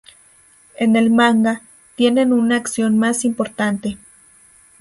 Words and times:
En 0.77 0.95
el 0.95 1.11
manga, 1.11 1.61
tienen 1.95 2.33
una 2.33 2.55
acción 2.55 2.97
más 2.97 3.23
importante. 3.23 3.99